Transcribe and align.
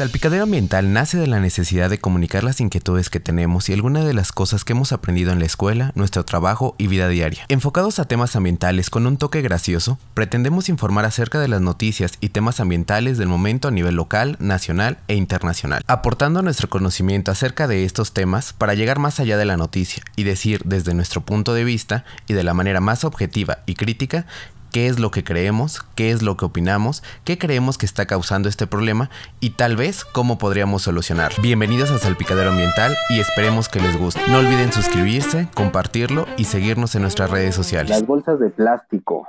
Salpicadero 0.00 0.44
Ambiental 0.44 0.94
nace 0.94 1.18
de 1.18 1.26
la 1.26 1.40
necesidad 1.40 1.90
de 1.90 1.98
comunicar 1.98 2.42
las 2.42 2.62
inquietudes 2.62 3.10
que 3.10 3.20
tenemos 3.20 3.68
y 3.68 3.74
algunas 3.74 4.06
de 4.06 4.14
las 4.14 4.32
cosas 4.32 4.64
que 4.64 4.72
hemos 4.72 4.92
aprendido 4.92 5.30
en 5.30 5.40
la 5.40 5.44
escuela, 5.44 5.92
nuestro 5.94 6.24
trabajo 6.24 6.74
y 6.78 6.86
vida 6.86 7.06
diaria. 7.10 7.44
Enfocados 7.48 7.98
a 7.98 8.06
temas 8.06 8.34
ambientales 8.34 8.88
con 8.88 9.06
un 9.06 9.18
toque 9.18 9.42
gracioso, 9.42 9.98
pretendemos 10.14 10.70
informar 10.70 11.04
acerca 11.04 11.38
de 11.38 11.48
las 11.48 11.60
noticias 11.60 12.12
y 12.22 12.30
temas 12.30 12.60
ambientales 12.60 13.18
del 13.18 13.28
momento 13.28 13.68
a 13.68 13.72
nivel 13.72 13.94
local, 13.94 14.36
nacional 14.40 14.96
e 15.06 15.16
internacional, 15.16 15.82
aportando 15.86 16.40
nuestro 16.40 16.70
conocimiento 16.70 17.30
acerca 17.30 17.68
de 17.68 17.84
estos 17.84 18.14
temas 18.14 18.54
para 18.54 18.72
llegar 18.72 18.98
más 18.98 19.20
allá 19.20 19.36
de 19.36 19.44
la 19.44 19.58
noticia 19.58 20.02
y 20.16 20.22
decir 20.22 20.62
desde 20.64 20.94
nuestro 20.94 21.20
punto 21.20 21.52
de 21.52 21.64
vista 21.64 22.06
y 22.26 22.32
de 22.32 22.42
la 22.42 22.54
manera 22.54 22.80
más 22.80 23.04
objetiva 23.04 23.58
y 23.66 23.74
crítica 23.74 24.24
qué 24.72 24.86
es 24.86 24.98
lo 24.98 25.10
que 25.10 25.24
creemos, 25.24 25.82
qué 25.96 26.10
es 26.10 26.22
lo 26.22 26.36
que 26.36 26.44
opinamos, 26.44 27.02
qué 27.24 27.38
creemos 27.38 27.78
que 27.78 27.86
está 27.86 28.06
causando 28.06 28.48
este 28.48 28.66
problema 28.66 29.10
y 29.40 29.50
tal 29.50 29.76
vez 29.76 30.04
cómo 30.04 30.38
podríamos 30.38 30.82
solucionar. 30.82 31.32
Bienvenidos 31.42 31.90
a 31.90 31.98
Salpicadero 31.98 32.50
Ambiental 32.50 32.94
y 33.10 33.20
esperemos 33.20 33.68
que 33.68 33.80
les 33.80 33.98
guste. 33.98 34.20
No 34.28 34.38
olviden 34.38 34.72
suscribirse, 34.72 35.48
compartirlo 35.54 36.26
y 36.36 36.44
seguirnos 36.44 36.94
en 36.94 37.02
nuestras 37.02 37.30
redes 37.30 37.54
sociales. 37.54 37.90
Las 37.90 38.06
bolsas 38.06 38.38
de 38.38 38.50
plástico. 38.50 39.26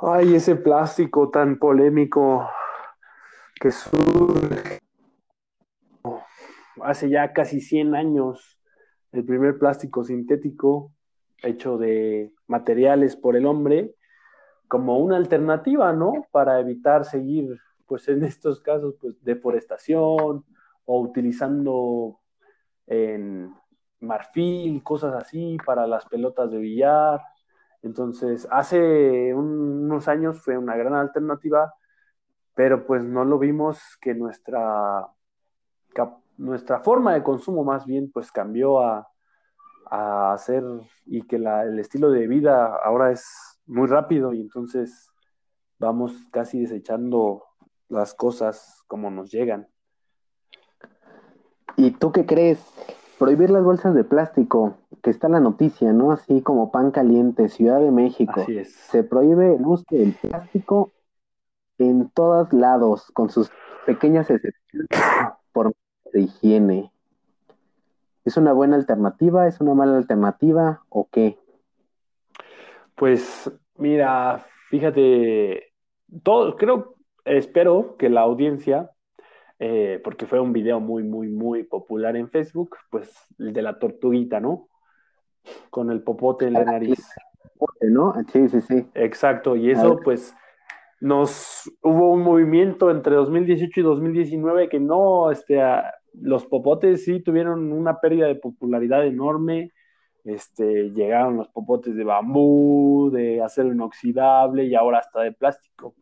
Ay, 0.00 0.34
ese 0.34 0.54
plástico 0.54 1.30
tan 1.30 1.58
polémico 1.58 2.48
que 3.60 3.72
surge 3.72 4.78
hace 6.82 7.10
ya 7.10 7.32
casi 7.32 7.60
100 7.60 7.94
años. 7.94 8.60
El 9.10 9.24
primer 9.24 9.58
plástico 9.58 10.04
sintético 10.04 10.92
hecho 11.42 11.78
de 11.78 12.32
materiales 12.46 13.16
por 13.16 13.36
el 13.36 13.46
hombre 13.46 13.94
como 14.68 14.98
una 14.98 15.16
alternativa, 15.16 15.92
¿no? 15.92 16.26
Para 16.30 16.60
evitar 16.60 17.04
seguir, 17.04 17.58
pues 17.86 18.08
en 18.08 18.24
estos 18.24 18.60
casos, 18.60 18.94
pues 19.00 19.22
deforestación 19.24 20.44
o 20.84 21.00
utilizando 21.00 22.20
en 22.86 23.54
marfil, 24.00 24.82
cosas 24.82 25.14
así, 25.14 25.56
para 25.64 25.86
las 25.86 26.04
pelotas 26.06 26.50
de 26.50 26.58
billar. 26.58 27.20
Entonces, 27.82 28.46
hace 28.50 29.34
unos 29.34 30.08
años 30.08 30.40
fue 30.40 30.58
una 30.58 30.76
gran 30.76 30.94
alternativa, 30.94 31.74
pero 32.54 32.86
pues 32.86 33.02
no 33.02 33.24
lo 33.24 33.38
vimos 33.38 33.80
que 34.00 34.14
nuestra, 34.14 35.06
nuestra 36.36 36.80
forma 36.80 37.14
de 37.14 37.22
consumo 37.22 37.64
más 37.64 37.86
bien 37.86 38.10
pues 38.10 38.32
cambió 38.32 38.80
a, 38.80 39.08
a 39.90 40.32
hacer 40.32 40.64
y 41.06 41.22
que 41.22 41.36
el 41.36 41.78
estilo 41.78 42.10
de 42.10 42.26
vida 42.26 42.76
ahora 42.84 43.10
es 43.10 43.60
muy 43.66 43.86
rápido 43.86 44.32
y 44.32 44.40
entonces 44.40 45.10
vamos 45.78 46.12
casi 46.32 46.60
desechando 46.60 47.44
las 47.88 48.14
cosas 48.14 48.82
como 48.86 49.10
nos 49.10 49.30
llegan. 49.30 49.68
¿Y 51.76 51.92
tú 51.92 52.12
qué 52.12 52.26
crees? 52.26 52.58
Prohibir 53.18 53.50
las 53.50 53.64
bolsas 53.64 53.94
de 53.94 54.04
plástico, 54.04 54.76
que 55.02 55.10
está 55.10 55.28
la 55.28 55.40
noticia, 55.40 55.92
¿no? 55.92 56.12
Así 56.12 56.42
como 56.42 56.70
pan 56.70 56.90
caliente, 56.90 57.48
Ciudad 57.48 57.80
de 57.80 57.90
México. 57.90 58.40
Así 58.42 58.58
es. 58.58 58.72
Se 58.72 59.02
prohíbe 59.02 59.56
el 59.56 59.66
uso 59.66 59.84
del 59.90 60.14
plástico 60.14 60.92
en 61.78 62.10
todos 62.10 62.52
lados, 62.52 63.10
con 63.12 63.30
sus 63.30 63.50
pequeñas 63.86 64.28
excepciones 64.30 64.88
por 65.52 65.72
de 66.12 66.22
higiene. 66.22 66.92
¿Es 68.28 68.36
una 68.36 68.52
buena 68.52 68.76
alternativa? 68.76 69.46
¿Es 69.46 69.58
una 69.58 69.72
mala 69.72 69.96
alternativa? 69.96 70.82
¿O 70.90 71.08
qué? 71.10 71.38
Pues 72.94 73.50
mira, 73.78 74.44
fíjate, 74.68 75.72
todo, 76.22 76.54
creo, 76.58 76.96
espero 77.24 77.96
que 77.96 78.10
la 78.10 78.20
audiencia, 78.20 78.90
eh, 79.58 79.98
porque 80.04 80.26
fue 80.26 80.40
un 80.40 80.52
video 80.52 80.78
muy, 80.78 81.04
muy, 81.04 81.28
muy 81.28 81.62
popular 81.62 82.16
en 82.16 82.28
Facebook, 82.28 82.76
pues 82.90 83.10
el 83.38 83.54
de 83.54 83.62
la 83.62 83.78
tortuguita, 83.78 84.40
¿no? 84.40 84.68
Con 85.70 85.90
el 85.90 86.02
popote 86.02 86.48
en 86.48 86.52
la 86.52 86.64
nariz. 86.64 87.08
¿no? 87.80 88.12
Sí, 88.30 88.46
sí, 88.50 88.60
sí. 88.60 88.86
Exacto, 88.92 89.56
y 89.56 89.70
eso 89.70 90.00
pues 90.04 90.34
nos 91.00 91.62
hubo 91.80 92.12
un 92.12 92.20
movimiento 92.22 92.90
entre 92.90 93.14
2018 93.14 93.80
y 93.80 93.82
2019 93.82 94.68
que 94.68 94.80
no, 94.80 95.30
este, 95.30 95.62
los 96.14 96.46
popotes 96.46 97.04
sí 97.04 97.20
tuvieron 97.20 97.72
una 97.72 98.00
pérdida 98.00 98.26
de 98.26 98.34
popularidad 98.34 99.06
enorme. 99.06 99.72
Este, 100.24 100.90
llegaron 100.90 101.36
los 101.36 101.48
popotes 101.48 101.94
de 101.96 102.04
bambú, 102.04 103.10
de 103.12 103.42
acero 103.42 103.72
inoxidable 103.72 104.64
y 104.64 104.74
ahora 104.74 104.98
hasta 104.98 105.22
de 105.22 105.32
plástico. 105.32 105.94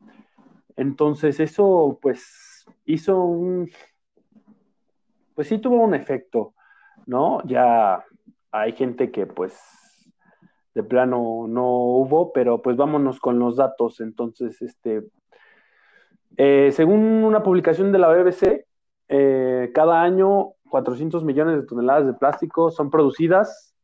Entonces 0.76 1.40
eso 1.40 1.98
pues 2.02 2.66
hizo 2.84 3.22
un, 3.22 3.70
pues 5.34 5.48
sí 5.48 5.58
tuvo 5.58 5.76
un 5.76 5.94
efecto, 5.94 6.54
¿no? 7.06 7.42
Ya 7.46 8.04
hay 8.50 8.72
gente 8.72 9.10
que 9.10 9.26
pues 9.26 9.58
de 10.76 10.82
plano 10.82 11.46
no 11.48 11.66
hubo, 11.66 12.34
pero 12.34 12.60
pues 12.60 12.76
vámonos 12.76 13.18
con 13.18 13.38
los 13.38 13.56
datos. 13.56 14.00
Entonces, 14.00 14.60
este, 14.60 15.04
eh, 16.36 16.70
según 16.72 17.24
una 17.24 17.42
publicación 17.42 17.92
de 17.92 17.98
la 17.98 18.08
BBC, 18.08 18.66
eh, 19.08 19.70
cada 19.74 20.02
año 20.02 20.52
400 20.70 21.24
millones 21.24 21.56
de 21.56 21.66
toneladas 21.66 22.06
de 22.06 22.14
plástico 22.14 22.70
son 22.70 22.90
producidas 22.90 23.74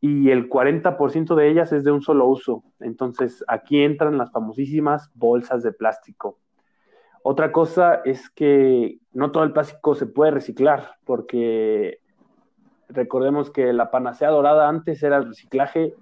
y 0.00 0.30
el 0.30 0.48
40% 0.48 1.36
de 1.36 1.48
ellas 1.48 1.72
es 1.72 1.84
de 1.84 1.92
un 1.92 2.02
solo 2.02 2.26
uso. 2.26 2.64
Entonces, 2.80 3.44
aquí 3.46 3.82
entran 3.82 4.18
las 4.18 4.32
famosísimas 4.32 5.10
bolsas 5.14 5.62
de 5.62 5.72
plástico. 5.72 6.38
Otra 7.22 7.52
cosa 7.52 8.02
es 8.04 8.28
que 8.30 8.98
no 9.12 9.30
todo 9.30 9.44
el 9.44 9.52
plástico 9.52 9.94
se 9.94 10.06
puede 10.06 10.32
reciclar, 10.32 10.96
porque 11.04 12.00
recordemos 12.88 13.50
que 13.50 13.72
la 13.72 13.92
panacea 13.92 14.30
dorada 14.30 14.68
antes 14.68 15.04
era 15.04 15.18
el 15.18 15.28
reciclaje. 15.28 15.94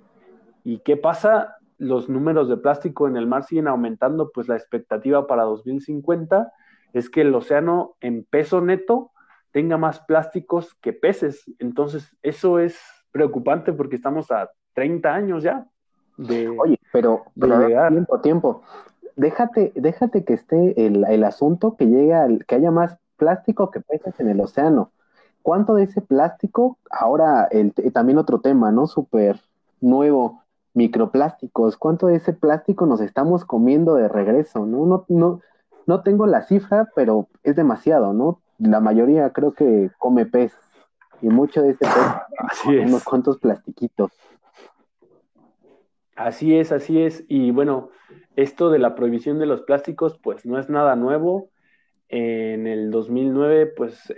¿Y 0.64 0.78
qué 0.78 0.96
pasa? 0.96 1.56
Los 1.76 2.08
números 2.08 2.48
de 2.48 2.56
plástico 2.56 3.06
en 3.06 3.18
el 3.18 3.26
mar 3.26 3.44
siguen 3.44 3.68
aumentando, 3.68 4.30
pues 4.32 4.48
la 4.48 4.56
expectativa 4.56 5.26
para 5.26 5.42
2050 5.42 6.50
es 6.92 7.10
que 7.10 7.22
el 7.22 7.34
océano 7.34 7.96
en 8.00 8.24
peso 8.24 8.60
neto 8.60 9.12
tenga 9.52 9.76
más 9.76 10.00
plásticos 10.00 10.74
que 10.74 10.92
peces. 10.92 11.44
Entonces, 11.58 12.16
eso 12.22 12.58
es 12.58 12.78
preocupante 13.12 13.72
porque 13.72 13.96
estamos 13.96 14.30
a 14.30 14.50
30 14.74 15.12
años 15.12 15.42
ya 15.42 15.66
de. 16.16 16.48
Oye, 16.48 16.78
pero, 16.92 17.24
tiempo, 17.34 18.20
tiempo. 18.20 18.62
Déjate, 19.16 19.72
déjate 19.74 20.24
que 20.24 20.34
esté 20.34 20.86
el, 20.86 21.24
asunto 21.24 21.76
que 21.76 21.86
llegue 21.86 22.14
al, 22.14 22.44
que 22.46 22.54
haya 22.54 22.70
más 22.70 22.96
plástico 23.16 23.70
que 23.70 23.80
peces 23.80 24.18
en 24.20 24.28
el 24.28 24.40
océano. 24.40 24.92
¿Cuánto 25.42 25.74
de 25.74 25.84
ese 25.84 26.00
plástico, 26.00 26.78
ahora 26.90 27.48
el, 27.50 27.72
también 27.92 28.18
otro 28.18 28.40
tema, 28.40 28.70
¿no? 28.72 28.86
Súper 28.86 29.40
nuevo, 29.80 30.42
microplásticos, 30.74 31.76
¿cuánto 31.76 32.06
de 32.06 32.16
ese 32.16 32.32
plástico 32.32 32.86
nos 32.86 33.00
estamos 33.00 33.44
comiendo 33.44 33.94
de 33.94 34.08
regreso, 34.08 34.66
¿no? 34.66 34.86
No, 34.86 35.04
no, 35.08 35.40
no 35.90 36.04
tengo 36.04 36.28
la 36.28 36.42
cifra, 36.42 36.88
pero 36.94 37.28
es 37.42 37.56
demasiado, 37.56 38.12
¿no? 38.12 38.40
La 38.60 38.78
mayoría 38.78 39.32
creo 39.32 39.54
que 39.54 39.90
come 39.98 40.24
pez 40.24 40.52
y 41.20 41.28
mucho 41.28 41.62
de 41.62 41.70
ese 41.70 41.80
pez, 41.84 42.38
así 42.38 42.76
unos 42.76 43.02
cuantos 43.02 43.38
plastiquitos. 43.38 44.12
Así 46.14 46.54
es, 46.54 46.70
así 46.70 47.02
es. 47.02 47.24
Y 47.26 47.50
bueno, 47.50 47.90
esto 48.36 48.70
de 48.70 48.78
la 48.78 48.94
prohibición 48.94 49.40
de 49.40 49.46
los 49.46 49.62
plásticos, 49.62 50.16
pues 50.22 50.46
no 50.46 50.60
es 50.60 50.68
nada 50.70 50.94
nuevo. 50.94 51.50
En 52.08 52.68
el 52.68 52.92
2009, 52.92 53.66
pues 53.76 54.14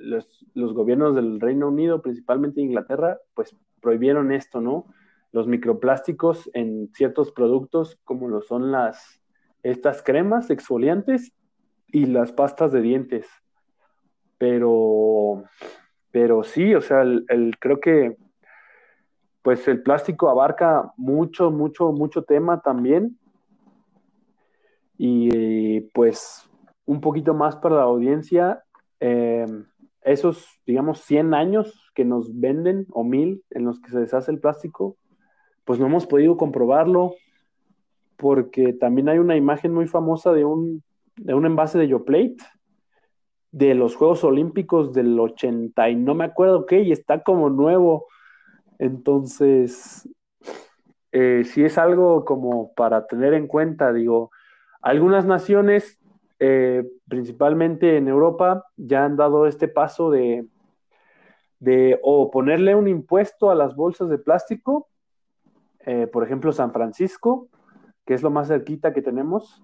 los, 0.00 0.44
los, 0.54 0.74
gobiernos 0.74 1.14
del 1.14 1.38
Reino 1.38 1.68
Unido, 1.68 2.02
principalmente 2.02 2.62
Inglaterra, 2.62 3.18
pues 3.34 3.56
prohibieron 3.80 4.32
esto, 4.32 4.60
¿no? 4.60 4.86
Los 5.30 5.46
microplásticos 5.46 6.50
en 6.52 6.90
ciertos 6.94 7.30
productos, 7.30 7.96
como 8.02 8.28
lo 8.28 8.42
son 8.42 8.72
las, 8.72 9.19
estas 9.62 10.02
cremas 10.02 10.50
exfoliantes 10.50 11.32
y 11.88 12.06
las 12.06 12.32
pastas 12.32 12.72
de 12.72 12.80
dientes. 12.80 13.26
Pero, 14.38 15.44
pero 16.10 16.42
sí, 16.42 16.74
o 16.74 16.80
sea, 16.80 17.02
el, 17.02 17.56
creo 17.58 17.80
que 17.80 18.16
pues 19.42 19.66
el 19.68 19.82
plástico 19.82 20.28
abarca 20.28 20.92
mucho, 20.96 21.50
mucho, 21.50 21.92
mucho 21.92 22.24
tema 22.24 22.60
también. 22.60 23.18
Y 24.96 25.80
pues 25.92 26.48
un 26.84 27.00
poquito 27.00 27.32
más 27.32 27.56
para 27.56 27.76
la 27.76 27.82
audiencia, 27.82 28.62
eh, 29.00 29.46
esos, 30.02 30.46
digamos, 30.66 31.00
100 31.00 31.34
años 31.34 31.90
que 31.94 32.04
nos 32.04 32.38
venden 32.38 32.86
o 32.90 33.04
mil 33.04 33.44
en 33.50 33.64
los 33.64 33.80
que 33.80 33.90
se 33.90 34.00
deshace 34.00 34.30
el 34.30 34.40
plástico, 34.40 34.96
pues 35.64 35.78
no 35.78 35.86
hemos 35.86 36.06
podido 36.06 36.36
comprobarlo, 36.36 37.14
porque 38.20 38.74
también 38.74 39.08
hay 39.08 39.18
una 39.18 39.36
imagen 39.36 39.72
muy 39.72 39.86
famosa 39.86 40.32
de 40.32 40.44
un, 40.44 40.82
de 41.16 41.34
un 41.34 41.46
envase 41.46 41.78
de 41.78 41.88
Yoplate 41.88 42.36
de 43.52 43.74
los 43.74 43.96
Juegos 43.96 44.22
Olímpicos 44.22 44.92
del 44.92 45.18
80 45.18 45.88
y 45.88 45.96
no 45.96 46.14
me 46.14 46.24
acuerdo 46.24 46.66
qué, 46.66 46.82
y 46.82 46.92
está 46.92 47.22
como 47.22 47.50
nuevo. 47.50 48.06
Entonces, 48.78 50.08
eh, 51.12 51.42
si 51.44 51.64
es 51.64 51.78
algo 51.78 52.24
como 52.24 52.72
para 52.74 53.06
tener 53.06 53.34
en 53.34 53.46
cuenta, 53.46 53.92
digo, 53.92 54.30
algunas 54.82 55.24
naciones 55.24 55.98
eh, 56.38 56.84
principalmente 57.08 57.96
en 57.96 58.08
Europa, 58.08 58.64
ya 58.76 59.04
han 59.04 59.16
dado 59.16 59.46
este 59.46 59.68
paso 59.68 60.10
de, 60.10 60.46
de 61.58 61.98
o 62.02 62.30
ponerle 62.30 62.74
un 62.74 62.88
impuesto 62.88 63.50
a 63.50 63.54
las 63.54 63.74
bolsas 63.74 64.08
de 64.08 64.18
plástico, 64.18 64.88
eh, 65.80 66.06
por 66.06 66.24
ejemplo, 66.24 66.52
San 66.52 66.72
Francisco, 66.72 67.48
que 68.10 68.14
es 68.14 68.24
lo 68.24 68.30
más 68.32 68.48
cerquita 68.48 68.92
que 68.92 69.02
tenemos, 69.02 69.62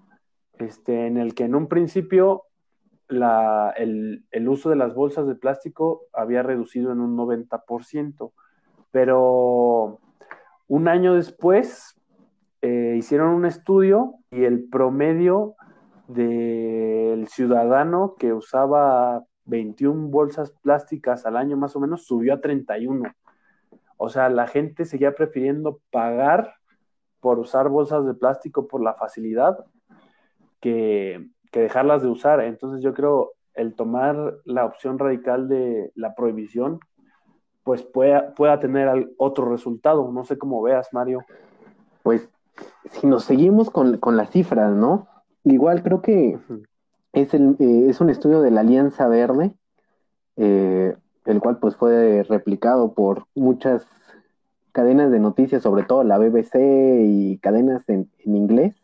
este, 0.53 1.05
en 1.05 1.17
el 1.17 1.35
que 1.35 1.43
en 1.43 1.53
un 1.53 1.67
principio 1.67 2.43
el, 3.09 4.23
uso 4.47 4.69
de 4.69 4.77
las 4.77 4.95
bolsas 4.95 5.27
de 5.27 5.35
plástico 5.35 6.03
había 6.13 6.43
reducido 6.43 6.93
en 6.93 7.01
un 7.01 7.17
90%, 7.17 8.31
pero 8.89 9.99
un 10.65 10.87
año 10.87 11.15
después 11.15 11.99
eh, 12.61 12.95
hicieron 12.97 13.31
un 13.31 13.45
estudio 13.45 14.13
y 14.31 14.45
el 14.45 14.69
promedio 14.69 15.55
del 16.07 17.27
ciudadano 17.27 18.15
que 18.17 18.31
usaba 18.31 19.25
21 19.43 20.07
bolsas 20.07 20.51
plásticas 20.61 21.25
al 21.25 21.35
año 21.35 21.57
más 21.57 21.75
o 21.75 21.81
menos 21.81 22.05
subió 22.05 22.35
a 22.35 22.39
31. 22.39 23.13
O 23.97 24.07
sea, 24.07 24.29
la 24.29 24.47
gente 24.47 24.85
seguía 24.85 25.15
prefiriendo 25.15 25.81
pagar 25.91 26.53
por 27.19 27.39
usar 27.39 27.69
bolsas 27.69 28.05
de 28.05 28.13
plástico 28.13 28.67
por 28.67 28.81
la 28.81 28.93
facilidad 28.93 29.65
que, 30.59 31.29
dejarlas 31.51 32.03
de 32.03 32.09
usar. 32.09 32.39
Entonces 32.41 32.83
yo 32.83 32.93
creo 32.93 33.31
el 33.55 33.73
tomar 33.73 34.35
la 34.45 34.63
opción 34.65 34.99
radical 34.99 35.47
de 35.47 35.91
la 35.95 36.13
prohibición, 36.13 36.79
pues 37.63 37.81
pueda, 37.81 38.35
pueda 38.35 38.59
tener 38.59 39.09
otro 39.17 39.49
resultado. 39.49 40.11
No 40.11 40.23
sé 40.23 40.37
cómo 40.37 40.61
veas, 40.61 40.93
Mario. 40.93 41.25
Pues 42.03 42.29
si 42.91 43.07
nos 43.07 43.23
seguimos 43.23 43.71
con, 43.71 43.97
con 43.97 44.17
las 44.17 44.29
cifras, 44.29 44.71
¿no? 44.75 45.07
Igual 45.43 45.81
creo 45.81 46.03
que 46.03 46.37
es, 47.13 47.33
el, 47.33 47.55
eh, 47.59 47.87
es 47.89 48.01
un 48.01 48.11
estudio 48.11 48.41
de 48.41 48.51
la 48.51 48.61
Alianza 48.61 49.07
Verde, 49.07 49.53
eh, 50.35 50.95
el 51.25 51.39
cual 51.39 51.57
pues 51.57 51.75
fue 51.75 52.23
replicado 52.23 52.93
por 52.93 53.25
muchas 53.33 53.87
cadenas 54.77 55.09
de 55.09 55.19
noticias, 55.19 55.63
sobre 55.63 55.81
todo 55.81 56.03
la 56.03 56.19
BBC 56.19 56.53
y 57.01 57.39
cadenas 57.39 57.81
en, 57.89 58.11
inglés, 58.25 58.75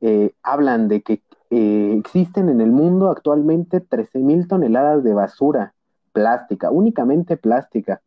eh, 0.00 0.32
hablan 0.42 0.88
de 0.88 1.02
que 1.02 1.22
existen 1.48 2.48
en 2.48 2.60
el 2.60 2.72
mundo 2.72 3.08
actualmente 3.08 3.80
13.000 3.80 4.48
toneladas 4.48 5.04
de 5.04 5.14
basura 5.14 5.74
plástica, 6.12 6.72
únicamente 6.72 7.36
plástica, 7.36 8.02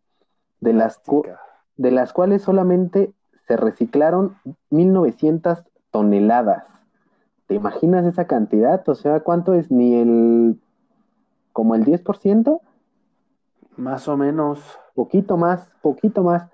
de 0.59 0.73
las, 0.73 1.01
de 1.77 1.91
las 1.91 2.11
cuales 2.11 2.41
solamente 2.41 3.13
se 3.47 3.55
reciclaron 3.55 4.35
1.900 4.69 5.63
toneladas. 5.91 6.65
¿Te 7.47 7.55
imaginas 7.55 8.05
esa 8.05 8.27
cantidad? 8.27 8.83
O 8.89 8.95
sea, 8.95 9.21
¿cuánto 9.21 9.53
es? 9.53 9.71
¿Ni 9.71 9.95
el... 9.95 10.59
como 11.53 11.75
el 11.75 11.85
10%? 11.85 12.59
Más 13.77 14.05
o 14.09 14.17
menos. 14.17 14.59
Poquito 14.95 15.37
más, 15.37 15.69
poquito 15.81 16.21
más. 16.21 16.49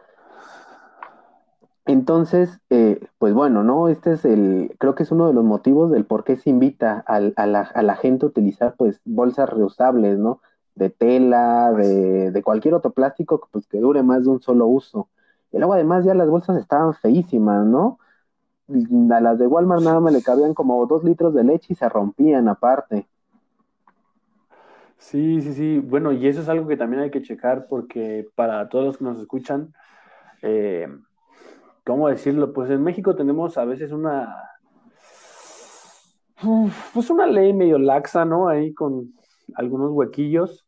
Entonces, 1.85 2.59
eh, 2.69 3.07
pues 3.17 3.33
bueno, 3.33 3.63
¿no? 3.63 3.89
Este 3.89 4.13
es 4.13 4.25
el, 4.25 4.75
creo 4.79 4.95
que 4.95 5.03
es 5.03 5.11
uno 5.11 5.27
de 5.27 5.33
los 5.33 5.43
motivos 5.43 5.91
del 5.91 6.05
por 6.05 6.23
qué 6.23 6.37
se 6.37 6.49
invita 6.49 7.03
a, 7.07 7.19
la, 7.19 7.95
gente 7.95 8.25
a 8.25 8.29
utilizar 8.29 8.75
pues 8.77 9.01
bolsas 9.05 9.49
reusables, 9.49 10.19
¿no? 10.19 10.41
De 10.75 10.89
tela, 10.89 11.71
de, 11.73 12.31
de, 12.31 12.43
cualquier 12.43 12.75
otro 12.75 12.91
plástico 12.91 13.47
pues, 13.51 13.67
que 13.67 13.79
dure 13.79 14.03
más 14.03 14.23
de 14.23 14.29
un 14.29 14.41
solo 14.41 14.67
uso. 14.67 15.09
Y 15.51 15.57
luego 15.57 15.73
además 15.73 16.05
ya 16.05 16.13
las 16.13 16.29
bolsas 16.29 16.57
estaban 16.57 16.93
feísimas, 16.93 17.65
¿no? 17.65 17.99
a 19.11 19.19
las 19.19 19.37
de 19.37 19.47
Walmart 19.47 19.83
nada 19.83 19.99
más 19.99 20.13
le 20.13 20.21
cabían 20.21 20.53
como 20.53 20.85
dos 20.85 21.03
litros 21.03 21.33
de 21.33 21.43
leche 21.43 21.73
y 21.73 21.75
se 21.75 21.89
rompían 21.89 22.47
aparte. 22.47 23.07
Sí, 24.97 25.41
sí, 25.41 25.53
sí. 25.53 25.79
Bueno, 25.79 26.11
y 26.11 26.27
eso 26.27 26.41
es 26.41 26.49
algo 26.49 26.67
que 26.67 26.77
también 26.77 27.01
hay 27.01 27.11
que 27.11 27.23
checar 27.23 27.67
porque 27.67 28.29
para 28.35 28.69
todos 28.69 28.85
los 28.85 28.97
que 28.97 29.03
nos 29.03 29.19
escuchan, 29.19 29.73
eh, 30.41 30.87
¿cómo 31.85 32.07
decirlo? 32.07 32.53
Pues 32.53 32.69
en 32.69 32.83
México 32.83 33.15
tenemos 33.15 33.57
a 33.57 33.65
veces 33.65 33.91
una, 33.91 34.35
pues 36.93 37.09
una 37.09 37.27
ley 37.27 37.53
medio 37.53 37.77
laxa, 37.77 38.25
¿no? 38.25 38.47
Ahí 38.47 38.73
con 38.73 39.13
algunos 39.55 39.91
huequillos. 39.91 40.65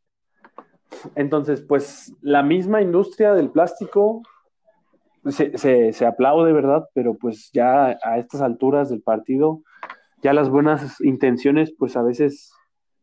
Entonces, 1.15 1.61
pues 1.61 2.13
la 2.21 2.43
misma 2.43 2.81
industria 2.81 3.33
del 3.33 3.49
plástico 3.49 4.21
se, 5.25 5.93
se, 5.93 6.05
aplaude, 6.05 6.51
¿verdad? 6.51 6.87
Pero 6.93 7.15
pues 7.15 7.49
ya 7.53 7.97
a 8.03 8.17
estas 8.17 8.41
alturas 8.41 8.89
del 8.89 9.01
partido, 9.01 9.61
ya 10.21 10.33
las 10.33 10.49
buenas 10.49 10.99
intenciones, 11.01 11.73
pues 11.77 11.95
a 11.95 12.03
veces 12.03 12.53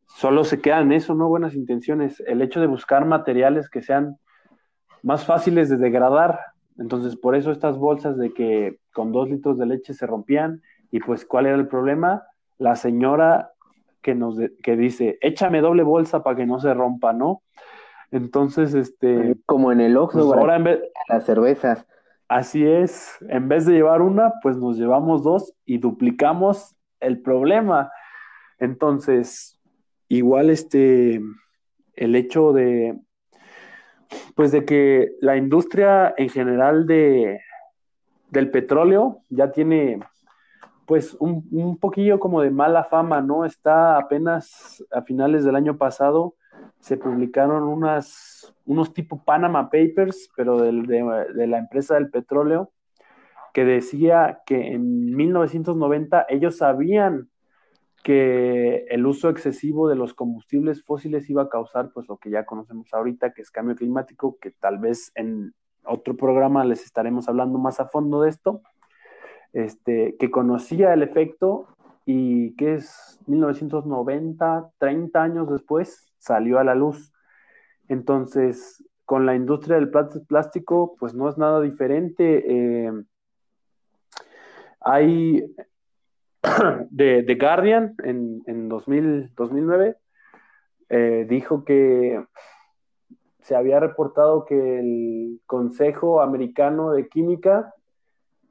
solo 0.06 0.44
se 0.44 0.60
quedan 0.60 0.92
eso, 0.92 1.14
¿no? 1.14 1.28
Buenas 1.28 1.54
intenciones. 1.54 2.22
El 2.26 2.42
hecho 2.42 2.60
de 2.60 2.66
buscar 2.66 3.06
materiales 3.06 3.68
que 3.68 3.82
sean 3.82 4.18
más 5.02 5.24
fáciles 5.24 5.68
de 5.68 5.76
degradar. 5.76 6.40
Entonces, 6.78 7.16
por 7.16 7.34
eso 7.34 7.50
estas 7.50 7.78
bolsas 7.78 8.16
de 8.16 8.32
que 8.32 8.78
con 8.92 9.12
dos 9.12 9.28
litros 9.28 9.58
de 9.58 9.66
leche 9.66 9.94
se 9.94 10.06
rompían. 10.06 10.62
Y 10.90 11.00
pues, 11.00 11.24
¿cuál 11.24 11.46
era 11.46 11.56
el 11.56 11.68
problema? 11.68 12.24
La 12.58 12.76
señora 12.76 13.52
que 14.02 14.14
nos 14.14 14.38
que 14.62 14.76
dice, 14.76 15.18
échame 15.20 15.60
doble 15.60 15.82
bolsa 15.82 16.22
para 16.22 16.36
que 16.36 16.46
no 16.46 16.58
se 16.58 16.72
rompa, 16.72 17.12
¿no? 17.12 17.42
Entonces, 18.10 18.74
este. 18.74 19.36
Como 19.46 19.72
en 19.72 19.80
el 19.80 19.96
ojo, 19.96 20.12
pues 20.12 20.24
ahora 20.24 20.56
en 20.56 20.64
vez. 20.64 20.80
Las 21.08 21.24
cervezas. 21.24 21.86
Así 22.28 22.64
es, 22.64 23.16
en 23.28 23.48
vez 23.48 23.66
de 23.66 23.72
llevar 23.72 24.02
una, 24.02 24.34
pues 24.40 24.56
nos 24.56 24.78
llevamos 24.78 25.24
dos 25.24 25.52
y 25.64 25.78
duplicamos 25.78 26.76
el 27.00 27.20
problema. 27.20 27.90
Entonces, 28.58 29.58
igual 30.06 30.48
este, 30.48 31.20
el 31.94 32.14
hecho 32.14 32.52
de, 32.52 32.96
pues 34.34 34.52
de 34.52 34.64
que 34.64 35.12
la 35.20 35.36
industria 35.36 36.14
en 36.16 36.28
general 36.28 36.86
de, 36.86 37.40
del 38.30 38.50
petróleo 38.50 39.22
ya 39.28 39.52
tiene, 39.52 40.00
pues 40.86 41.14
un, 41.14 41.46
un 41.52 41.78
poquillo 41.78 42.18
como 42.18 42.40
de 42.40 42.50
mala 42.50 42.84
fama, 42.84 43.20
¿no? 43.20 43.44
Está 43.44 43.98
apenas 43.98 44.84
a 44.92 45.02
finales 45.02 45.44
del 45.44 45.56
año 45.56 45.76
pasado, 45.76 46.34
se 46.80 46.96
publicaron 46.96 47.62
unas 47.64 48.40
unos 48.70 48.94
tipo 48.94 49.22
Panama 49.24 49.64
Papers, 49.64 50.30
pero 50.36 50.60
de, 50.62 50.72
la 51.46 51.58
empresa 51.58 51.94
del 51.94 52.08
petróleo, 52.08 52.70
que 53.52 53.64
decía 53.64 54.42
que 54.46 54.74
en 54.74 55.16
1990 55.16 56.26
ellos 56.28 56.58
sabían 56.58 57.28
que 58.02 58.86
el 58.88 59.06
uso 59.06 59.28
excesivo 59.28 59.88
de 59.88 59.96
los 59.96 60.14
combustibles 60.14 60.82
fósiles 60.84 61.28
iba 61.28 61.42
a 61.42 61.48
causar 61.48 61.92
pues 61.92 62.08
lo 62.08 62.16
que 62.16 62.30
ya 62.30 62.46
conocemos 62.46 62.92
ahorita, 62.92 63.32
que 63.32 63.42
es 63.42 63.50
cambio 63.50 63.76
climático, 63.76 64.38
que 64.40 64.50
tal 64.50 64.78
vez 64.78 65.12
en 65.14 65.54
otro 65.84 66.16
programa 66.16 66.64
les 66.64 66.84
estaremos 66.84 67.28
hablando 67.28 67.58
más 67.58 67.80
a 67.80 67.86
fondo 67.86 68.22
de 68.22 68.30
esto, 68.30 68.62
este, 69.52 70.16
que 70.18 70.30
conocía 70.30 70.94
el 70.94 71.02
efecto 71.02 71.68
y 72.06 72.54
que 72.56 72.74
es 72.74 73.20
1990, 73.26 74.70
30 74.78 75.22
años 75.22 75.50
después, 75.50 76.12
salió 76.18 76.58
a 76.58 76.64
la 76.64 76.74
luz. 76.74 77.12
Entonces, 77.88 78.84
con 79.04 79.26
la 79.26 79.34
industria 79.34 79.76
del 79.76 79.90
plástico, 79.90 80.96
pues 80.98 81.14
no 81.14 81.28
es 81.28 81.36
nada 81.36 81.60
diferente. 81.60 82.44
Eh, 82.46 82.92
hay 84.80 85.54
de 86.90 87.36
Guardian 87.38 87.94
en, 88.02 88.42
en 88.46 88.68
2009 88.68 89.96
eh, 90.88 91.24
dijo 91.28 91.64
que 91.64 92.20
se 93.42 93.54
había 93.54 93.80
reportado 93.80 94.44
que 94.44 94.80
el 94.80 95.40
Consejo 95.46 96.20
Americano 96.20 96.92
de 96.92 97.08
Química, 97.08 97.72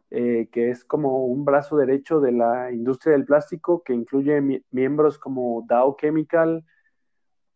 eh, 0.10 0.48
que 0.52 0.70
es 0.70 0.84
como 0.86 1.26
un 1.26 1.44
brazo 1.46 1.78
derecho 1.78 2.22
de 2.22 2.32
la 2.32 2.72
industria 2.72 3.14
del 3.14 3.26
plástico, 3.26 3.84
que 3.84 3.94
incluye 3.94 4.42
miembros 4.72 5.20
como 5.20 5.66
Dow 5.68 5.96
Chemical, 6.00 6.66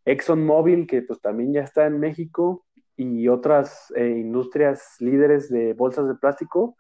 ExxonMobil, 0.06 0.86
que 0.86 1.02
pues 1.02 1.22
también 1.22 1.54
ya 1.54 1.62
está 1.62 1.86
en 1.86 2.00
México, 2.00 2.66
y 2.96 3.28
otras 3.30 3.92
eh, 3.96 4.10
industrias 4.10 4.98
líderes 5.00 5.50
de 5.50 5.74
bolsas 5.74 6.08
de 6.08 6.16
plástico, 6.16 6.78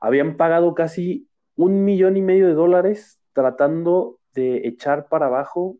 habían 0.00 0.36
pagado 0.36 0.74
casi 0.74 1.28
un 1.56 1.84
millón 1.84 2.16
y 2.16 2.22
medio 2.22 2.46
de 2.46 2.54
dólares 2.54 3.20
tratando 3.32 4.18
de 4.34 4.66
echar 4.68 5.08
para 5.08 5.26
abajo 5.26 5.78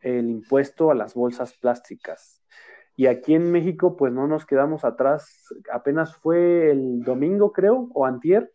el 0.00 0.28
impuesto 0.28 0.90
a 0.90 0.94
las 0.94 1.14
bolsas 1.14 1.54
plásticas. 1.54 2.42
Y 2.96 3.06
aquí 3.06 3.34
en 3.34 3.52
México, 3.52 3.96
pues 3.96 4.12
no 4.12 4.26
nos 4.26 4.44
quedamos 4.44 4.84
atrás. 4.84 5.54
Apenas 5.72 6.16
fue 6.16 6.70
el 6.70 7.02
domingo, 7.02 7.52
creo, 7.52 7.88
o 7.94 8.06
antier, 8.06 8.52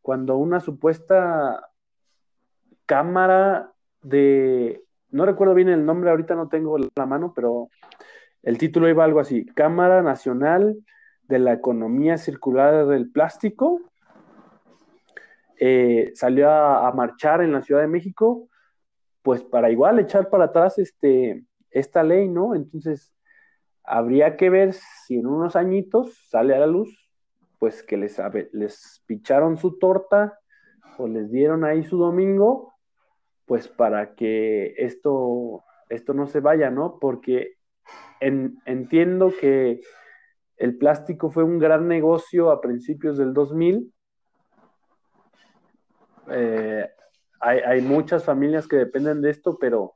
cuando 0.00 0.36
una 0.36 0.60
supuesta 0.60 1.68
cámara 2.86 3.72
de 4.02 4.84
no 5.14 5.24
recuerdo 5.24 5.54
bien 5.54 5.68
el 5.68 5.86
nombre, 5.86 6.10
ahorita 6.10 6.34
no 6.34 6.48
tengo 6.48 6.76
la 6.76 7.06
mano, 7.06 7.32
pero 7.36 7.68
el 8.42 8.58
título 8.58 8.88
iba 8.88 9.04
algo 9.04 9.20
así, 9.20 9.46
Cámara 9.46 10.02
Nacional 10.02 10.76
de 11.22 11.38
la 11.38 11.52
Economía 11.52 12.18
Circular 12.18 12.86
del 12.86 13.12
Plástico, 13.12 13.80
eh, 15.58 16.12
salió 16.14 16.50
a, 16.50 16.90
marchar 16.92 17.42
en 17.42 17.52
la 17.52 17.62
Ciudad 17.62 17.80
de 17.80 17.88
México 17.88 18.48
pues 19.24 19.42
para 19.42 19.70
igual 19.70 19.98
echar 19.98 20.28
para 20.28 20.44
atrás 20.44 20.78
este, 20.78 21.44
esta 21.70 22.02
ley, 22.02 22.28
¿no? 22.28 22.54
Entonces, 22.54 23.14
habría 23.82 24.36
que 24.36 24.50
ver 24.50 24.74
si 24.74 25.18
en 25.18 25.26
unos 25.26 25.56
añitos 25.56 26.28
sale 26.28 26.54
a 26.54 26.58
la 26.58 26.66
luz, 26.66 27.10
pues 27.58 27.82
que 27.82 27.96
les, 27.96 28.20
les 28.52 29.02
picharon 29.06 29.56
su 29.56 29.78
torta 29.78 30.38
o 30.98 31.08
les 31.08 31.30
dieron 31.30 31.64
ahí 31.64 31.84
su 31.84 31.96
domingo, 31.96 32.74
pues 33.46 33.66
para 33.66 34.14
que 34.14 34.74
esto, 34.76 35.64
esto 35.88 36.12
no 36.12 36.26
se 36.26 36.40
vaya, 36.40 36.70
¿no? 36.70 36.98
Porque 36.98 37.56
entiendo 38.20 39.32
que 39.40 39.80
el 40.56 40.76
plástico 40.76 41.30
fue 41.30 41.44
un 41.44 41.58
gran 41.58 41.88
negocio 41.88 42.50
a 42.50 42.60
principios 42.60 43.16
del 43.16 43.32
2000. 43.32 43.90
Eh, 46.30 46.88
hay, 47.40 47.58
hay, 47.60 47.82
muchas 47.82 48.24
familias 48.24 48.66
que 48.66 48.76
dependen 48.76 49.20
de 49.20 49.30
esto, 49.30 49.58
pero 49.60 49.94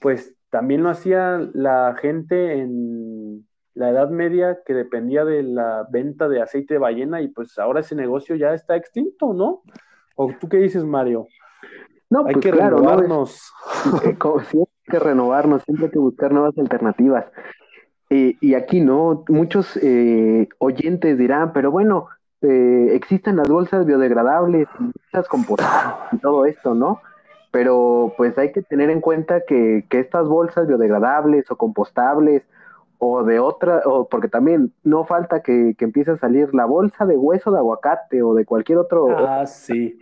pues 0.00 0.34
también 0.50 0.82
lo 0.82 0.90
hacía 0.90 1.38
la 1.52 1.96
gente 2.00 2.60
en 2.60 3.46
la 3.74 3.90
Edad 3.90 4.10
Media 4.10 4.58
que 4.66 4.74
dependía 4.74 5.24
de 5.24 5.42
la 5.42 5.86
venta 5.90 6.28
de 6.28 6.42
aceite 6.42 6.74
de 6.74 6.80
ballena 6.80 7.20
y 7.20 7.28
pues 7.28 7.58
ahora 7.58 7.80
ese 7.80 7.94
negocio 7.94 8.34
ya 8.34 8.52
está 8.54 8.76
extinto, 8.76 9.32
¿no? 9.32 9.62
¿O 10.16 10.32
tú 10.40 10.48
qué 10.48 10.56
dices, 10.56 10.84
Mario? 10.84 11.28
No, 12.10 12.26
hay 12.26 12.34
pues 12.34 12.46
que 12.46 12.50
renovarnos. 12.52 13.52
siempre 14.50 14.72
hay 14.86 14.90
que 14.90 14.98
renovarnos, 14.98 15.62
siempre 15.62 15.86
hay 15.86 15.92
que 15.92 15.98
buscar 15.98 16.32
nuevas 16.32 16.58
alternativas. 16.58 17.26
y 18.10 18.54
aquí 18.54 18.80
no, 18.80 19.24
muchos 19.28 19.78
eh, 19.82 20.48
oyentes 20.58 21.18
dirán, 21.18 21.52
pero 21.52 21.70
bueno, 21.70 22.08
eh, 22.42 22.90
existen 22.92 23.36
las 23.36 23.48
bolsas 23.48 23.84
biodegradables, 23.84 24.68
bolsas 24.78 25.28
compostables 25.28 26.12
y 26.12 26.18
todo 26.18 26.46
esto, 26.46 26.74
¿no? 26.74 27.00
Pero 27.50 28.14
pues 28.16 28.36
hay 28.38 28.52
que 28.52 28.62
tener 28.62 28.90
en 28.90 29.00
cuenta 29.00 29.42
que, 29.46 29.84
que 29.88 30.00
estas 30.00 30.28
bolsas 30.28 30.66
biodegradables 30.66 31.50
o 31.50 31.56
compostables 31.56 32.42
o 32.98 33.22
de 33.24 33.38
otra, 33.38 33.82
o 33.84 34.08
porque 34.08 34.28
también 34.28 34.72
no 34.82 35.04
falta 35.04 35.42
que, 35.42 35.74
que, 35.78 35.84
empiece 35.84 36.10
a 36.10 36.18
salir 36.18 36.52
la 36.52 36.64
bolsa 36.64 37.06
de 37.06 37.16
hueso 37.16 37.50
de 37.52 37.58
aguacate 37.58 38.22
o 38.22 38.34
de 38.34 38.44
cualquier 38.44 38.78
otro. 38.78 39.06
Ah, 39.16 39.46
sí. 39.46 39.98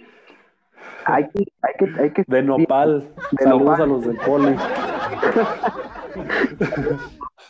Hay 1.05 1.29
que, 1.29 1.45
hay 1.63 1.75
que, 1.79 2.01
hay 2.01 2.11
que 2.11 2.25
de 2.27 2.43
nopal. 2.43 3.09
De 3.33 3.45
Saludos 3.45 3.81
a 3.81 3.87
los 3.87 4.05
del 4.05 4.17
poli. 4.17 4.57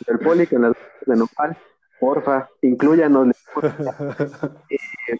del 0.07 0.19
poli 0.19 0.45
con 0.47 0.61
las 0.61 0.73
de 1.05 1.15
nopal. 1.15 1.57
Porfa, 1.99 2.49
incluyanos. 2.61 3.35
Eh, 4.69 5.15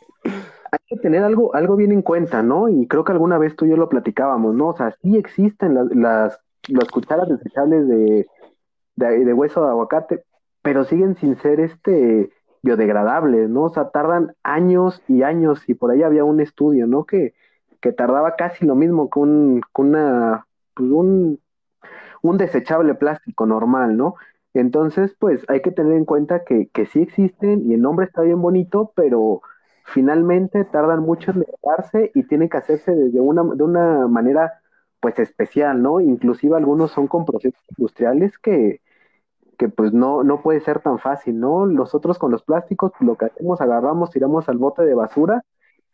hay 0.71 0.79
que 0.87 0.97
tener 0.97 1.23
algo, 1.23 1.55
algo 1.55 1.77
bien 1.77 1.93
en 1.93 2.01
cuenta, 2.01 2.43
¿no? 2.43 2.67
Y 2.67 2.87
creo 2.87 3.05
que 3.05 3.13
alguna 3.13 3.37
vez 3.37 3.55
tú 3.55 3.65
y 3.65 3.69
yo 3.69 3.77
lo 3.77 3.87
platicábamos, 3.87 4.53
¿no? 4.53 4.67
O 4.67 4.75
sea, 4.75 4.95
sí 5.01 5.17
existen 5.17 5.75
las, 5.75 5.95
las, 5.95 6.39
las 6.67 6.89
cucharas 6.89 7.29
desechables 7.29 7.87
de, 7.87 8.27
de, 8.95 9.33
hueso 9.33 9.63
de 9.63 9.69
aguacate, 9.69 10.23
pero 10.61 10.83
siguen 10.83 11.15
sin 11.15 11.37
ser 11.37 11.59
este 11.59 12.31
biodegradables, 12.61 13.49
¿no? 13.49 13.63
O 13.63 13.69
sea, 13.69 13.89
tardan 13.89 14.33
años 14.43 15.01
y 15.07 15.23
años, 15.23 15.63
y 15.69 15.73
por 15.73 15.91
ahí 15.91 16.03
había 16.03 16.25
un 16.25 16.41
estudio, 16.41 16.87
¿no? 16.87 17.05
Que, 17.05 17.33
que 17.79 17.93
tardaba 17.93 18.35
casi 18.35 18.65
lo 18.65 18.75
mismo 18.75 19.09
que 19.09 19.19
un, 19.19 19.61
una, 19.77 20.47
pues 20.73 20.89
un, 20.89 21.39
un 22.21 22.37
desechable 22.37 22.95
plástico 22.95 23.45
normal, 23.45 23.95
¿no? 23.95 24.15
Entonces, 24.59 25.15
pues 25.19 25.45
hay 25.49 25.61
que 25.61 25.71
tener 25.71 25.93
en 25.93 26.05
cuenta 26.05 26.43
que, 26.43 26.69
que 26.69 26.85
sí 26.87 27.01
existen 27.01 27.69
y 27.69 27.73
el 27.75 27.81
nombre 27.81 28.05
está 28.07 28.23
bien 28.23 28.41
bonito, 28.41 28.91
pero 28.95 29.41
finalmente 29.85 30.65
tardan 30.65 31.01
mucho 31.01 31.31
en 31.31 31.41
degradarse 31.41 32.11
y 32.15 32.23
tienen 32.23 32.49
que 32.49 32.57
hacerse 32.57 32.93
desde 32.95 33.19
una, 33.21 33.43
de 33.43 33.63
una 33.63 34.07
manera 34.07 34.61
pues 34.99 35.19
especial, 35.19 35.81
¿no? 35.81 36.01
Inclusive 36.01 36.57
algunos 36.57 36.91
son 36.91 37.07
con 37.07 37.25
procesos 37.25 37.61
industriales 37.77 38.37
que, 38.39 38.81
que 39.57 39.69
pues 39.69 39.93
no, 39.93 40.23
no 40.23 40.41
puede 40.41 40.61
ser 40.61 40.79
tan 40.81 40.99
fácil, 40.99 41.39
¿no? 41.39 41.67
Nosotros 41.67 42.17
con 42.19 42.31
los 42.31 42.43
plásticos, 42.43 42.91
pues, 42.97 43.07
lo 43.07 43.15
que 43.15 43.25
hacemos, 43.25 43.61
agarramos, 43.61 44.11
tiramos 44.11 44.49
al 44.49 44.57
bote 44.57 44.83
de 44.83 44.95
basura 44.95 45.43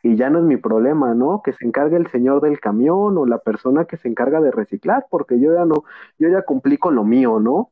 y 0.02 0.16
ya 0.16 0.30
no 0.30 0.40
es 0.40 0.46
mi 0.46 0.58
problema, 0.58 1.14
¿no? 1.16 1.42
Que 1.44 1.54
se 1.54 1.66
encargue 1.66 1.98
el 1.98 2.08
señor 2.08 2.42
del 2.42 2.60
camión 2.60 3.18
o 3.18 3.26
la 3.26 3.40
persona 3.40 3.86
que 3.86 3.98
se 3.98 4.08
encarga 4.10 4.42
de 4.42 4.52
reciclar, 4.52 5.06
porque 5.10 5.40
yo 5.40 5.54
ya 5.54 5.66
no, 5.66 5.84
yo 6.20 6.30
ya 6.30 6.44
cumplí 6.44 6.78
con 6.78 6.96
lo 6.96 7.04
mío, 7.04 7.40
¿no? 7.40 7.72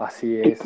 Así 0.00 0.40
es. 0.40 0.60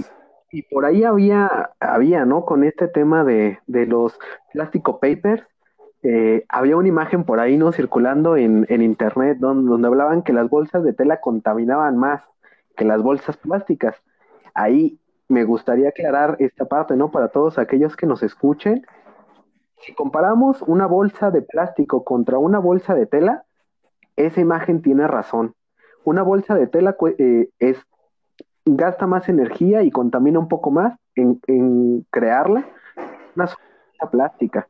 Y, 0.51 0.63
por 0.63 0.85
ahí 0.85 1.05
había, 1.05 1.71
había, 1.81 2.25
¿no? 2.25 2.45
Con 2.45 2.65
este 2.65 2.89
tema 2.89 3.25
de, 3.25 3.59
de 3.67 3.87
los 3.87 4.19
plástico 4.53 5.01
papers, 5.01 5.43
eh, 6.03 6.45
había 6.49 6.77
una 6.77 6.89
imagen 6.89 7.25
por 7.25 7.41
ahí, 7.41 7.57
¿no? 7.57 7.73
Circulando 7.73 8.37
en, 8.37 8.65
en 8.69 8.81
internet, 8.81 9.39
donde, 9.41 9.69
donde 9.69 9.89
hablaban 9.89 10.23
que 10.23 10.33
las 10.33 10.49
bolsas 10.49 10.85
de 10.85 10.93
tela 10.93 11.21
contaminaban 11.21 11.99
más 11.99 12.23
que 12.77 12.85
las 12.85 13.03
bolsas 13.03 13.37
plásticas 13.37 13.97
ahí 14.55 14.99
me 15.29 15.45
gustaría 15.45 15.89
aclarar 15.89 16.37
esta 16.39 16.65
parte, 16.67 16.97
¿no? 16.97 17.11
Para 17.11 17.29
todos 17.29 17.59
aquellos 17.59 17.97
que 17.97 18.07
nos 18.07 18.23
escuchen. 18.23 18.87
Si 19.79 19.95
comparamos 19.95 20.63
una 20.63 20.87
bolsa 20.87 21.31
de 21.31 21.43
plástico 21.43 22.05
contra 22.05 22.39
una 22.39 22.59
bolsa 22.59 22.95
de 22.95 23.07
tela, 23.07 23.45
esa 24.17 24.41
imagen 24.41 24.81
tiene 24.81 25.07
razón. 25.07 25.55
Una 26.05 26.23
bolsa 26.23 26.55
de 26.55 26.67
tela 26.67 26.97
eh, 27.19 27.49
es, 27.59 27.79
gasta 28.65 29.07
más 29.07 29.29
energía 29.29 29.83
y 29.83 29.91
contamina 29.91 30.39
un 30.39 30.49
poco 30.49 30.71
más 30.71 30.99
en, 31.15 32.07
crearla. 32.11 32.67
Una 33.37 33.47
bolsa 33.47 34.11
plástica. 34.11 34.69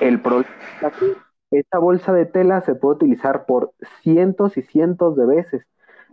El 0.00 0.20
problema 0.20 0.50
es 0.82 0.92
que 0.98 1.58
esta 1.58 1.78
bolsa 1.78 2.12
de 2.12 2.26
tela 2.26 2.60
se 2.60 2.74
puede 2.74 2.96
utilizar 2.96 3.46
por 3.46 3.72
cientos 4.02 4.56
y 4.56 4.62
cientos 4.62 5.16
de 5.16 5.26
veces. 5.26 5.66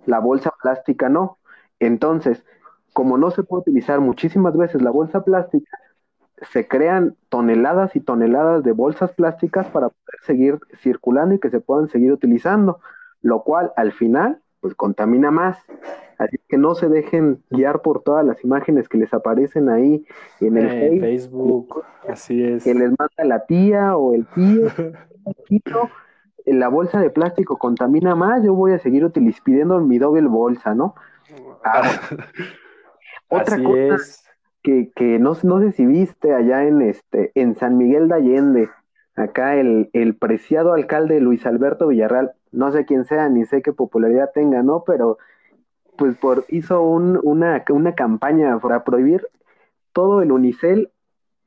La 0.06 0.20
bolsa 0.20 0.54
plástica 0.62 1.10
no. 1.10 1.38
Entonces, 1.80 2.44
como 2.94 3.18
no 3.18 3.32
se 3.32 3.44
puede 3.44 3.62
utilizar 3.62 4.00
muchísimas 4.00 4.56
veces 4.56 4.82
la 4.82 4.92
bolsa 4.92 5.24
plástica, 5.24 5.78
se 6.52 6.68
crean 6.68 7.16
toneladas 7.30 7.96
y 7.96 8.02
toneladas 8.02 8.64
de 8.64 8.72
bolsas 8.72 9.12
plásticas 9.14 9.68
para 9.68 9.90
poder 9.90 10.20
seguir 10.26 10.60
circulando 10.80 11.36
y 11.36 11.40
que 11.40 11.50
se 11.50 11.60
puedan 11.60 11.90
seguir 11.90 12.12
utilizando, 12.12 12.80
lo 13.22 13.44
cual 13.44 13.72
al 13.76 13.92
final 13.92 14.42
pues 14.60 14.76
contamina 14.76 15.32
más. 15.32 15.58
Así 16.18 16.38
que 16.48 16.58
no 16.58 16.76
se 16.76 16.88
dejen 16.88 17.44
guiar 17.50 17.82
por 17.82 18.02
todas 18.02 18.26
las 18.26 18.44
imágenes 18.44 18.88
que 18.88 18.98
les 18.98 19.14
aparecen 19.14 19.70
ahí 19.70 20.06
en 20.40 20.58
el 20.58 20.70
eh, 20.70 21.00
Facebook, 21.00 21.84
así 22.08 22.44
es. 22.44 22.64
Que 22.64 22.74
les 22.74 22.90
manda 22.90 23.24
la 23.24 23.46
tía 23.46 23.98
o 23.98 24.14
el 24.14 24.26
tío. 24.28 24.68
la 26.46 26.68
bolsa 26.70 27.00
de 27.00 27.10
plástico 27.10 27.58
contamina 27.58 28.16
más, 28.16 28.44
yo 28.44 28.54
voy 28.54 28.74
a 28.74 28.80
seguir 28.80 29.10
pidiendo 29.44 29.80
mi 29.82 29.98
doble 29.98 30.22
bolsa, 30.28 30.76
¿no? 30.76 30.96
Ah, 31.64 31.82
otra 33.30 33.62
cosa 33.62 34.26
que, 34.62 34.92
que 34.96 35.20
no, 35.20 35.34
no, 35.44 35.60
sé 35.60 35.72
si 35.74 35.86
viste 35.86 36.34
allá 36.34 36.64
en 36.64 36.82
este, 36.82 37.32
en 37.36 37.56
San 37.56 37.78
Miguel 37.78 38.08
de 38.08 38.16
Allende, 38.16 38.70
acá 39.16 39.56
el, 39.56 39.90
el 39.94 40.16
preciado 40.16 40.74
alcalde 40.74 41.20
Luis 41.20 41.46
Alberto 41.46 41.88
Villarreal, 41.88 42.32
no 42.52 42.72
sé 42.72 42.86
quién 42.86 43.06
sea, 43.06 43.30
ni 43.30 43.46
sé 43.46 43.62
qué 43.62 43.74
popularidad 43.74 44.32
tenga, 44.34 44.64
¿no? 44.64 44.84
Pero 44.86 45.18
pues 45.98 46.16
por, 46.18 46.46
hizo 46.50 46.82
un, 46.82 47.20
una, 47.24 47.64
una 47.70 47.96
campaña 47.96 48.60
para 48.60 48.84
prohibir 48.84 49.28
todo 49.94 50.22
el 50.22 50.32
unicel 50.32 50.92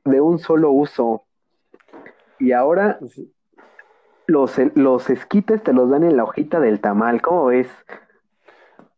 de 0.05 0.21
un 0.21 0.39
solo 0.39 0.71
uso. 0.71 1.23
Y 2.39 2.51
ahora 2.51 2.97
pues 2.99 3.21
los, 4.27 4.57
los 4.75 5.09
esquites 5.09 5.63
te 5.63 5.73
los 5.73 5.89
dan 5.89 6.03
en 6.03 6.17
la 6.17 6.23
hojita 6.23 6.59
del 6.59 6.79
tamal, 6.79 7.21
¿cómo 7.21 7.45
ves? 7.45 7.69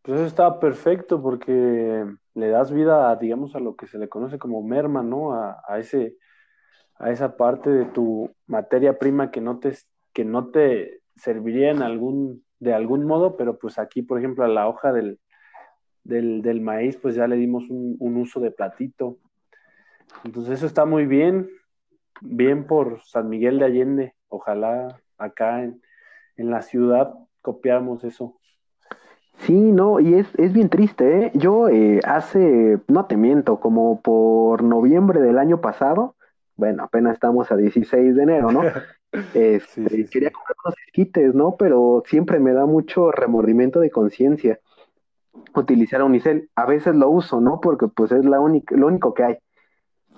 Pues 0.02 0.18
eso 0.18 0.26
está 0.26 0.60
perfecto 0.60 1.22
porque 1.22 2.04
le 2.34 2.48
das 2.48 2.72
vida, 2.72 3.10
a, 3.10 3.16
digamos, 3.16 3.54
a 3.54 3.60
lo 3.60 3.76
que 3.76 3.86
se 3.86 3.98
le 3.98 4.08
conoce 4.08 4.38
como 4.38 4.62
merma, 4.62 5.02
¿no? 5.02 5.32
A, 5.32 5.78
ese, 5.78 6.16
a 6.98 7.10
esa 7.10 7.36
parte 7.36 7.70
de 7.70 7.84
tu 7.84 8.30
materia 8.46 8.98
prima 8.98 9.30
que 9.30 9.40
no 9.40 9.58
te, 9.58 9.76
que 10.12 10.24
no 10.24 10.48
te 10.48 11.02
serviría 11.16 11.70
en 11.70 11.82
algún, 11.82 12.44
de 12.58 12.74
algún 12.74 13.06
modo, 13.06 13.36
pero 13.36 13.58
pues 13.58 13.78
aquí, 13.78 14.02
por 14.02 14.18
ejemplo, 14.18 14.44
a 14.44 14.48
la 14.48 14.68
hoja 14.68 14.92
del, 14.92 15.20
del, 16.04 16.60
maíz, 16.60 16.96
pues 16.96 17.14
ya 17.14 17.26
le 17.26 17.36
dimos 17.36 17.64
un, 17.68 18.16
uso 18.16 18.40
de 18.40 18.50
platito. 18.50 19.18
Entonces 20.24 20.58
eso 20.58 20.66
está 20.66 20.84
muy 20.84 21.06
bien, 21.06 21.48
bien 22.20 22.66
por 22.66 23.02
San 23.04 23.28
Miguel 23.28 23.58
de 23.58 23.64
Allende. 23.64 24.14
Ojalá 24.28 25.00
acá 25.18 25.62
en, 25.62 25.80
en 26.36 26.50
la 26.50 26.62
ciudad 26.62 27.14
copiáramos 27.40 28.04
eso. 28.04 28.38
Sí, 29.38 29.72
no, 29.72 29.98
y 29.98 30.14
es, 30.14 30.28
es 30.36 30.52
bien 30.52 30.68
triste, 30.68 31.26
¿eh? 31.26 31.32
Yo 31.34 31.68
eh, 31.68 32.00
hace, 32.04 32.78
no 32.86 33.06
te 33.06 33.16
miento, 33.16 33.58
como 33.58 34.00
por 34.00 34.62
noviembre 34.62 35.20
del 35.20 35.38
año 35.38 35.60
pasado, 35.60 36.14
bueno, 36.54 36.84
apenas 36.84 37.14
estamos 37.14 37.50
a 37.50 37.56
16 37.56 38.14
de 38.14 38.22
enero, 38.22 38.52
¿no? 38.52 38.62
Este, 39.34 40.06
quería 40.06 40.30
comprar 40.30 40.56
unos 40.64 40.74
esquites, 40.86 41.34
¿no? 41.34 41.56
Pero 41.58 42.02
siempre 42.06 42.40
me 42.40 42.54
da 42.54 42.64
mucho 42.64 43.12
remordimiento 43.12 43.78
de 43.80 43.90
conciencia 43.90 44.58
utilizar 45.54 46.02
unicel. 46.02 46.50
A 46.54 46.66
veces 46.66 46.94
lo 46.94 47.08
uso, 47.10 47.40
¿no? 47.40 47.60
Porque 47.60 47.88
pues 47.88 48.12
es 48.12 48.24
la 48.24 48.40
única, 48.40 48.76
lo 48.76 48.86
único 48.86 49.14
que 49.14 49.24
hay. 49.24 49.38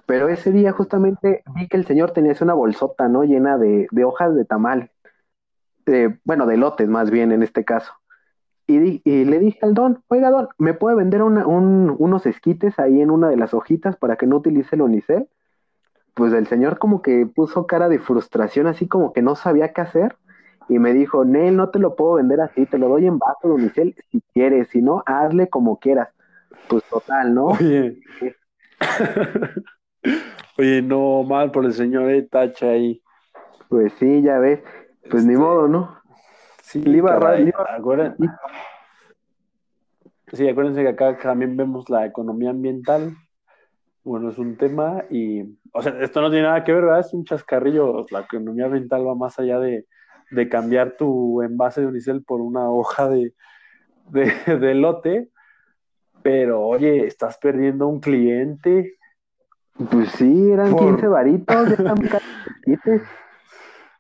Pero 0.07 0.29
ese 0.29 0.53
día 0.53 0.73
justamente 0.73 1.43
vi 1.55 1.69
que 1.69 1.77
el 1.77 1.87
señor 1.87 2.13
tenía 2.13 2.35
una 2.41 2.55
bolsota, 2.55 3.09
¿no? 3.09 3.25
Llena 3.25 3.57
de, 3.59 3.89
de 3.91 4.05
hojas 4.05 4.35
de 4.35 4.45
tamal. 4.45 4.91
bueno, 6.25 6.47
de 6.47 6.57
lotes 6.57 6.89
más 6.89 7.11
bien 7.11 7.31
en 7.33 7.43
este 7.43 7.63
caso 7.65 7.93
Y, 8.67 9.03
le 9.25 9.39
dije 9.39 9.59
al 9.63 9.75
don, 9.75 10.03
oiga 10.09 10.31
don, 10.31 10.49
¿me 10.59 10.75
puede 10.75 10.97
vender 10.97 11.23
unos 11.23 12.27
esquites 12.27 12.79
ahí 12.79 13.01
en 13.01 13.11
una 13.11 13.29
de 13.29 13.37
las 13.37 13.55
hojitas 13.55 13.97
para 13.97 14.17
que 14.17 14.27
no 14.27 14.37
utilice 14.37 14.77
el 14.77 14.83
unicel? 14.83 15.29
Pues 16.15 16.33
el 16.33 16.47
señor 16.47 16.79
como 16.79 17.03
que 17.03 17.27
puso 17.27 17.67
cara 17.67 17.89
de 17.89 17.99
frustración, 17.99 18.67
así 18.67 18.87
como 18.87 19.13
que 19.13 19.23
no 19.23 19.35
sabía 19.37 19.73
qué 19.73 19.81
hacer. 19.81 20.17
Y 20.69 20.79
me 20.79 20.93
dijo, 20.93 21.25
Nel, 21.25 21.57
no 21.57 21.71
te 21.71 21.79
lo 21.79 21.95
puedo 21.95 22.15
vender 22.15 22.41
así, 22.41 22.67
te 22.67 22.79
lo 22.79 22.89
doy 22.89 23.07
en 23.07 23.19
vaso 23.19 23.49
de 23.49 23.55
unicel 23.55 23.95
si 24.11 24.23
quieres, 24.33 24.69
si 24.69 24.81
no, 24.81 25.03
hazle 25.07 25.49
como 25.49 25.79
quieras. 25.79 26.09
Pues 26.69 26.83
total, 26.85 27.35
¿no? 27.35 27.47
Oye, 27.47 28.01
Oye 30.59 30.83
no, 30.83 31.23
mal 31.25 31.51
por 31.51 31.65
el 31.65 31.73
señor 31.73 32.07
de 32.07 32.23
Tacha 32.23 32.69
ahí. 32.69 33.03
Pues 33.69 33.93
sí, 33.95 34.23
ya 34.23 34.39
ves. 34.39 34.61
Pues 35.11 35.25
ni 35.25 35.35
este, 35.35 35.45
modo, 35.45 35.69
¿no? 35.69 35.99
Sí, 36.63 36.83
sí, 40.33 40.49
acuérdense 40.49 40.83
que 40.83 40.89
acá 40.89 41.19
también 41.19 41.57
vemos 41.57 41.91
la 41.91 42.07
economía 42.07 42.51
ambiental. 42.51 43.17
Bueno, 44.03 44.31
es 44.31 44.39
un 44.39 44.57
tema 44.57 45.05
y, 45.11 45.59
o 45.73 45.83
sea, 45.83 45.99
esto 46.01 46.21
no 46.21 46.31
tiene 46.31 46.47
nada 46.47 46.63
que 46.65 46.73
ver, 46.73 46.85
¿verdad? 46.85 47.01
Es 47.01 47.13
un 47.13 47.25
chascarrillo. 47.25 48.07
La 48.11 48.21
economía 48.21 48.67
ambiental 48.67 49.07
va 49.07 49.15
más 49.15 49.39
allá 49.39 49.59
de, 49.59 49.87
cambiar 50.51 50.97
tu 50.97 51.43
envase 51.43 51.81
de 51.81 51.87
unicel 51.87 52.23
por 52.25 52.41
una 52.41 52.71
hoja 52.71 53.09
de, 53.09 53.33
de, 54.11 54.75
lote. 54.75 55.31
Pero, 56.23 56.63
oye, 56.63 57.07
estás 57.07 57.39
perdiendo 57.39 57.87
un 57.87 58.01
cliente. 58.01 58.97
Pues 59.91 60.11
sí, 60.11 60.51
eran 60.51 60.77
15 60.77 61.07
varitos, 61.09 61.69
ya 61.69 61.75
están 61.75 61.99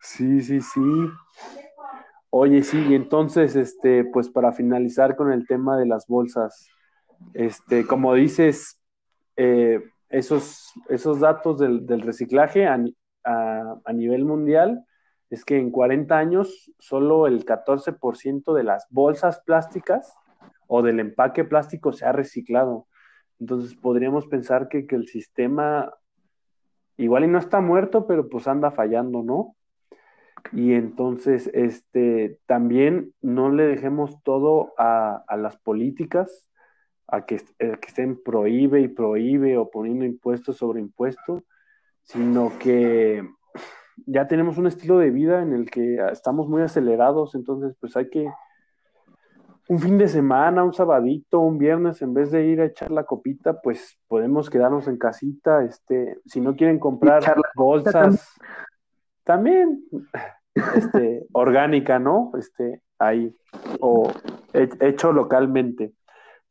Sí, 0.00 0.40
sí, 0.40 0.60
sí. 0.60 0.80
Oye, 2.30 2.62
sí, 2.62 2.84
y 2.88 2.94
entonces, 2.94 3.56
este, 3.56 4.04
pues 4.04 4.28
para 4.28 4.52
finalizar 4.52 5.16
con 5.16 5.32
el 5.32 5.46
tema 5.46 5.76
de 5.76 5.86
las 5.86 6.06
bolsas, 6.06 6.68
este, 7.32 7.86
como 7.86 8.14
dices, 8.14 8.80
eh, 9.36 9.80
esos, 10.08 10.72
esos 10.88 11.20
datos 11.20 11.58
del, 11.58 12.00
reciclaje 12.00 12.66
a, 12.66 12.78
nivel 13.92 14.24
mundial 14.24 14.84
es 15.34 15.44
que 15.44 15.58
en 15.58 15.70
40 15.70 16.16
años 16.16 16.72
solo 16.78 17.26
el 17.26 17.44
14% 17.44 18.54
de 18.54 18.62
las 18.64 18.86
bolsas 18.90 19.40
plásticas 19.40 20.14
o 20.66 20.82
del 20.82 21.00
empaque 21.00 21.44
plástico 21.44 21.92
se 21.92 22.06
ha 22.06 22.12
reciclado. 22.12 22.86
Entonces 23.38 23.74
podríamos 23.74 24.26
pensar 24.26 24.68
que, 24.68 24.86
que 24.86 24.96
el 24.96 25.08
sistema 25.08 25.92
igual 26.96 27.24
y 27.24 27.28
no 27.28 27.38
está 27.38 27.60
muerto, 27.60 28.06
pero 28.06 28.28
pues 28.28 28.46
anda 28.48 28.70
fallando, 28.70 29.22
¿no? 29.22 29.56
Y 30.52 30.74
entonces, 30.74 31.50
este, 31.54 32.38
también 32.46 33.14
no 33.20 33.50
le 33.50 33.64
dejemos 33.64 34.22
todo 34.22 34.72
a, 34.78 35.24
las 35.36 35.56
políticas, 35.56 36.46
a 37.06 37.24
que, 37.24 37.36
eh, 37.58 37.76
que, 37.80 37.88
estén 37.88 38.22
prohíbe 38.22 38.80
y 38.80 38.88
prohíbe 38.88 39.56
o 39.56 39.70
poniendo 39.70 40.04
impuestos 40.04 40.58
sobre 40.58 40.80
impuestos, 40.80 41.42
sino 42.02 42.52
que 42.58 43.26
ya 44.06 44.26
tenemos 44.26 44.58
un 44.58 44.66
estilo 44.66 44.98
de 44.98 45.10
vida 45.10 45.42
en 45.42 45.52
el 45.52 45.70
que 45.70 45.96
estamos 46.12 46.48
muy 46.48 46.62
acelerados, 46.62 47.34
entonces 47.34 47.76
pues 47.80 47.96
hay 47.96 48.08
que 48.10 48.28
un 49.68 49.78
fin 49.78 49.96
de 49.96 50.08
semana, 50.08 50.62
un 50.62 50.74
sabadito, 50.74 51.40
un 51.40 51.58
viernes, 51.58 52.02
en 52.02 52.12
vez 52.12 52.30
de 52.30 52.44
ir 52.44 52.60
a 52.60 52.66
echar 52.66 52.90
la 52.90 53.04
copita, 53.04 53.60
pues 53.62 53.98
podemos 54.08 54.50
quedarnos 54.50 54.88
en 54.88 54.98
casita, 54.98 55.64
este, 55.64 56.18
si 56.26 56.40
no 56.40 56.54
quieren 56.54 56.78
comprar 56.78 57.22
bolsas, 57.54 58.28
también 59.24 59.82
este, 60.74 61.26
orgánica, 61.32 61.98
¿no? 61.98 62.32
Este, 62.38 62.82
ahí, 62.98 63.34
o 63.80 64.12
hecho 64.52 65.12
localmente. 65.12 65.92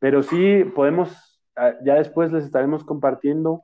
Pero 0.00 0.22
sí 0.22 0.64
podemos, 0.74 1.40
ah, 1.56 1.72
ya 1.84 1.94
después 1.94 2.32
les 2.32 2.44
estaremos 2.44 2.84
compartiendo 2.84 3.62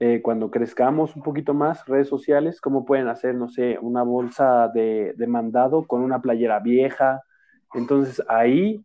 eh, 0.00 0.20
cuando 0.22 0.50
crezcamos 0.50 1.14
un 1.16 1.22
poquito 1.22 1.54
más, 1.54 1.86
redes 1.86 2.08
sociales, 2.08 2.60
cómo 2.60 2.84
pueden 2.84 3.08
hacer, 3.08 3.34
no 3.34 3.48
sé, 3.48 3.78
una 3.80 4.02
bolsa 4.02 4.68
de, 4.68 5.14
de, 5.16 5.26
mandado 5.26 5.86
con 5.86 6.02
una 6.02 6.20
playera 6.20 6.58
vieja. 6.58 7.22
Entonces 7.74 8.22
ahí 8.28 8.84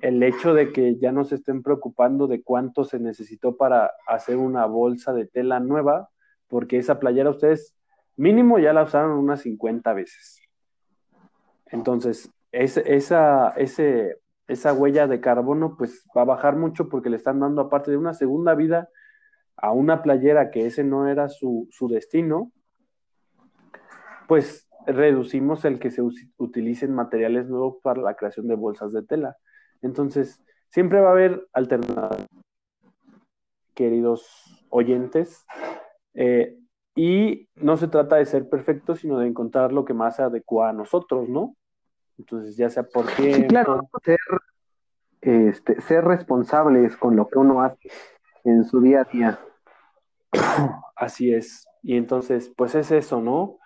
el 0.00 0.22
hecho 0.22 0.54
de 0.54 0.72
que 0.72 0.96
ya 0.96 1.12
no 1.12 1.24
se 1.24 1.36
estén 1.36 1.62
preocupando 1.62 2.26
de 2.26 2.42
cuánto 2.42 2.84
se 2.84 2.98
necesitó 2.98 3.56
para 3.56 3.92
hacer 4.06 4.36
una 4.36 4.66
bolsa 4.66 5.12
de 5.12 5.26
tela 5.26 5.60
nueva, 5.60 6.08
porque 6.48 6.78
esa 6.78 6.98
playera 6.98 7.30
ustedes 7.30 7.76
mínimo 8.16 8.58
ya 8.58 8.72
la 8.72 8.82
usaron 8.82 9.12
unas 9.12 9.42
50 9.42 9.92
veces. 9.92 10.40
Entonces, 11.66 12.30
esa, 12.52 13.50
ese, 13.50 14.18
esa 14.48 14.72
huella 14.72 15.06
de 15.06 15.20
carbono 15.20 15.76
pues 15.76 16.06
va 16.16 16.22
a 16.22 16.26
bajar 16.26 16.56
mucho 16.56 16.88
porque 16.88 17.10
le 17.10 17.16
están 17.16 17.40
dando 17.40 17.62
aparte 17.62 17.90
de 17.90 17.96
una 17.96 18.14
segunda 18.14 18.54
vida 18.54 18.88
a 19.60 19.72
una 19.72 20.02
playera 20.02 20.50
que 20.50 20.66
ese 20.66 20.84
no 20.84 21.08
era 21.08 21.28
su, 21.28 21.68
destino, 21.90 22.50
pues 24.26 24.68
reducimos 24.86 25.64
el 25.64 25.78
que 25.78 25.90
se 25.90 26.02
utilicen 26.38 26.94
materiales 26.94 27.48
nuevos 27.48 27.76
para 27.82 28.00
la 28.00 28.14
creación 28.14 28.48
de 28.48 28.54
bolsas 28.54 28.92
de 28.92 29.02
tela. 29.02 29.36
Entonces, 29.82 30.40
siempre 30.68 31.00
va 31.00 31.08
a 31.08 31.12
haber 31.12 31.46
alternativas, 31.52 32.26
queridos 33.74 34.66
oyentes. 34.70 35.44
Eh, 36.14 36.56
y 36.94 37.48
no 37.54 37.76
se 37.76 37.88
trata 37.88 38.16
de 38.16 38.26
ser 38.26 38.48
perfecto, 38.48 38.96
sino 38.96 39.18
de 39.18 39.28
encontrar 39.28 39.72
lo 39.72 39.84
que 39.84 39.94
más 39.94 40.16
se 40.16 40.22
adecua 40.22 40.70
a 40.70 40.72
nosotros, 40.72 41.28
¿no? 41.28 41.54
Entonces, 42.18 42.56
ya 42.56 42.68
sea 42.68 42.82
por 42.82 43.06
qué. 43.14 43.46
claro, 43.46 43.88
ser, 44.02 44.18
este, 45.20 45.80
ser 45.82 46.04
responsables 46.04 46.96
con 46.96 47.16
lo 47.16 47.28
que 47.28 47.38
uno 47.38 47.62
hace 47.62 47.90
en 48.44 48.64
su 48.64 48.80
día 48.80 49.02
a 49.02 49.04
día. 49.04 49.40
Así 50.96 51.32
es. 51.32 51.66
Y 51.82 51.96
entonces, 51.96 52.52
pues 52.56 52.74
es 52.74 52.90
eso, 52.90 53.20
¿no? 53.20 53.58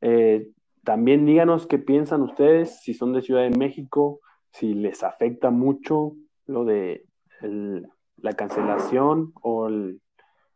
Eh, 0.00 0.50
también 0.84 1.24
díganos 1.24 1.66
qué 1.66 1.78
piensan 1.78 2.22
ustedes, 2.22 2.80
si 2.80 2.94
son 2.94 3.12
de 3.12 3.22
Ciudad 3.22 3.42
de 3.42 3.56
México, 3.56 4.20
si 4.50 4.74
les 4.74 5.02
afecta 5.02 5.50
mucho 5.50 6.12
lo 6.46 6.64
de 6.64 7.06
la 7.40 8.32
cancelación 8.32 9.32
o 9.42 9.66
el 9.68 10.00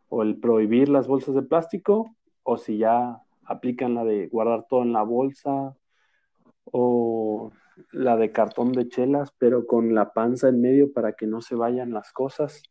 o 0.08 0.22
el 0.22 0.38
prohibir 0.38 0.88
las 0.88 1.06
bolsas 1.06 1.34
de 1.34 1.42
plástico, 1.42 2.14
o 2.42 2.56
si 2.56 2.78
ya 2.78 3.20
aplican 3.44 3.94
la 3.94 4.04
de 4.04 4.28
guardar 4.28 4.66
todo 4.68 4.82
en 4.82 4.92
la 4.92 5.02
bolsa, 5.02 5.76
o 6.64 7.52
la 7.92 8.16
de 8.16 8.32
cartón 8.32 8.72
de 8.72 8.88
chelas, 8.88 9.32
pero 9.38 9.66
con 9.66 9.94
la 9.94 10.12
panza 10.12 10.48
en 10.48 10.60
medio 10.60 10.92
para 10.92 11.12
que 11.12 11.26
no 11.26 11.40
se 11.40 11.54
vayan 11.54 11.92
las 11.92 12.12
cosas. 12.12 12.62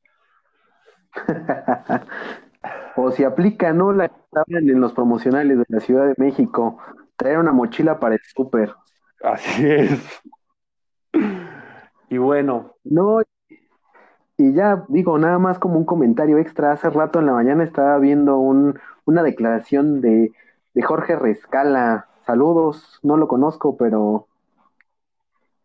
o 2.96 3.12
si 3.12 3.24
aplica, 3.24 3.74
¿no? 3.74 3.92
La 3.92 4.12
en 4.48 4.80
los 4.80 4.94
promocionales 4.94 5.58
de 5.58 5.66
la 5.68 5.80
Ciudad 5.80 6.08
de 6.08 6.16
México, 6.18 6.78
traer 7.16 7.40
una 7.40 7.52
mochila 7.52 8.00
para 8.00 8.16
el 8.16 8.22
súper. 8.36 8.74
Así 9.24 9.72
es. 9.72 10.22
Y 12.10 12.18
bueno. 12.18 12.74
No, 12.84 13.22
y 14.38 14.54
ya 14.54 14.86
digo, 14.88 15.18
nada 15.18 15.40
más 15.40 15.58
como 15.58 15.78
un 15.78 15.86
comentario 15.86 16.38
extra, 16.38 16.72
hace 16.72 16.90
rato 16.90 17.20
en 17.20 17.26
la 17.26 17.34
mañana 17.34 17.64
estaba 17.64 17.98
viendo 17.98 18.38
un, 18.38 18.80
una 19.06 19.24
declaración 19.24 20.00
de, 20.00 20.32
de 20.74 20.82
Jorge 20.84 21.16
Rescala. 21.16 22.08
Saludos, 22.26 23.00
no 23.02 23.18
lo 23.18 23.28
conozco, 23.28 23.78
pero 23.78 24.28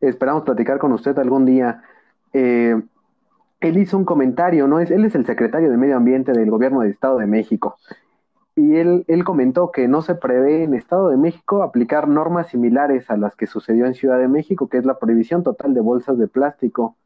esperamos 0.00 0.44
platicar 0.44 0.78
con 0.78 0.92
usted 0.92 1.18
algún 1.18 1.44
día. 1.44 1.82
Eh, 2.32 2.80
él 3.62 3.78
hizo 3.78 3.96
un 3.96 4.04
comentario, 4.04 4.66
¿no? 4.66 4.80
Es, 4.80 4.90
él 4.90 5.04
es 5.04 5.14
el 5.14 5.26
secretario 5.26 5.70
de 5.70 5.76
Medio 5.76 5.96
Ambiente 5.96 6.32
del 6.32 6.50
Gobierno 6.50 6.80
del 6.80 6.90
Estado 6.90 7.18
de 7.18 7.26
México. 7.26 7.76
Y 8.54 8.76
él, 8.76 9.04
él 9.08 9.24
comentó 9.24 9.72
que 9.72 9.88
no 9.88 10.02
se 10.02 10.14
prevé 10.14 10.64
en 10.64 10.74
Estado 10.74 11.08
de 11.08 11.16
México 11.16 11.62
aplicar 11.62 12.06
normas 12.08 12.48
similares 12.48 13.10
a 13.10 13.16
las 13.16 13.34
que 13.34 13.46
sucedió 13.46 13.86
en 13.86 13.94
Ciudad 13.94 14.18
de 14.18 14.28
México, 14.28 14.68
que 14.68 14.76
es 14.76 14.84
la 14.84 14.98
prohibición 14.98 15.42
total 15.42 15.72
de 15.72 15.80
bolsas 15.80 16.18
de 16.18 16.28
plástico 16.28 16.96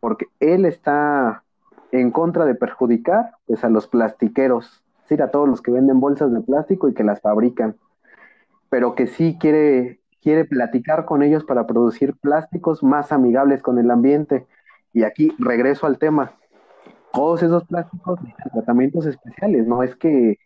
porque 0.00 0.26
él 0.40 0.64
está 0.64 1.44
en 1.92 2.10
contra 2.10 2.44
de 2.44 2.54
perjudicar 2.54 3.32
pues, 3.46 3.64
a 3.64 3.68
los 3.68 3.86
plastiqueros, 3.86 4.82
sí, 5.08 5.20
a 5.20 5.30
todos 5.30 5.48
los 5.48 5.62
que 5.62 5.70
venden 5.70 6.00
bolsas 6.00 6.32
de 6.32 6.40
plástico 6.40 6.88
y 6.88 6.94
que 6.94 7.04
las 7.04 7.20
fabrican, 7.20 7.76
pero 8.70 8.94
que 8.94 9.06
sí 9.06 9.36
quiere, 9.40 10.00
quiere 10.22 10.44
platicar 10.44 11.04
con 11.04 11.22
ellos 11.22 11.44
para 11.44 11.66
producir 11.66 12.14
plásticos 12.16 12.82
más 12.82 13.12
amigables 13.12 13.62
con 13.62 13.78
el 13.78 13.90
ambiente. 13.90 14.46
Y 14.92 15.02
aquí 15.04 15.32
regreso 15.38 15.86
al 15.86 15.98
tema. 15.98 16.32
Todos 17.12 17.42
esos 17.42 17.64
plásticos 17.64 18.20
necesitan 18.20 18.52
tratamientos 18.52 19.06
especiales, 19.06 19.66
no 19.66 19.82
es 19.82 19.96
que 19.96 20.38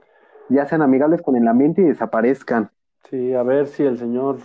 ya 0.49 0.67
sean 0.67 0.83
amigables 0.83 1.23
con 1.23 1.37
el 1.37 1.49
ambiente 1.49 1.83
y 1.83 1.87
desaparezcan. 1.87 2.71
Sí, 3.11 3.35
a 3.35 3.43
ver 3.43 3.67
si 3.67 3.83
el 3.83 3.99
señor 3.99 4.39